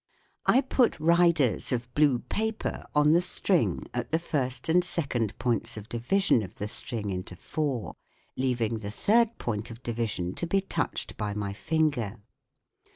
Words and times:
I 0.47 0.61
put 0.61 0.99
riders 0.99 1.71
of 1.71 1.93
blue 1.93 2.17
paper 2.17 2.87
on 2.95 3.11
the 3.11 3.21
string 3.21 3.83
at 3.93 4.11
the 4.11 4.17
first 4.17 4.67
and 4.67 4.83
second 4.83 5.37
points 5.37 5.77
of 5.77 5.87
division 5.89 6.41
of 6.41 6.55
the 6.55 6.67
string 6.67 7.11
into 7.11 7.35
four, 7.35 7.93
leaving 8.35 8.79
the 8.79 8.89
third 8.89 9.37
point 9.37 9.69
of 9.69 9.83
division 9.83 10.33
to 10.41 10.47
be 10.47 10.59
touched 10.59 11.17
by 11.17 11.35
my 11.35 11.53
finger. 11.53 12.17